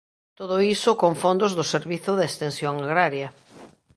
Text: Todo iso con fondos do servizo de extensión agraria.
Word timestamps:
Todo 0.39 0.55
iso 0.75 0.91
con 1.01 1.13
fondos 1.23 1.51
do 1.57 1.65
servizo 1.73 2.11
de 2.15 2.25
extensión 2.29 2.75
agraria. 2.85 3.27